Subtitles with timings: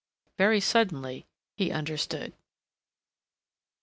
[0.35, 1.27] Very suddenly
[1.57, 2.33] he understood.